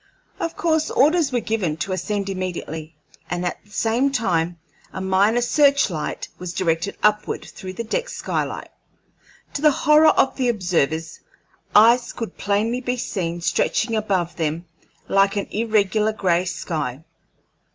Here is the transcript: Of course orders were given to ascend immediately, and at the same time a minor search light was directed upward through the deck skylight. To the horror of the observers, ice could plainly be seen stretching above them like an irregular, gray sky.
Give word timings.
Of 0.39 0.57
course 0.57 0.89
orders 0.89 1.31
were 1.31 1.41
given 1.41 1.77
to 1.77 1.91
ascend 1.91 2.27
immediately, 2.27 2.95
and 3.29 3.45
at 3.45 3.63
the 3.63 3.69
same 3.69 4.11
time 4.11 4.57
a 4.91 4.99
minor 4.99 5.41
search 5.41 5.91
light 5.91 6.27
was 6.39 6.53
directed 6.53 6.97
upward 7.03 7.45
through 7.45 7.73
the 7.73 7.83
deck 7.83 8.09
skylight. 8.09 8.69
To 9.53 9.61
the 9.61 9.69
horror 9.69 10.09
of 10.09 10.37
the 10.37 10.49
observers, 10.49 11.19
ice 11.75 12.13
could 12.13 12.35
plainly 12.35 12.81
be 12.81 12.97
seen 12.97 13.41
stretching 13.41 13.95
above 13.95 14.37
them 14.37 14.65
like 15.07 15.35
an 15.35 15.45
irregular, 15.51 16.13
gray 16.13 16.45
sky. 16.45 17.03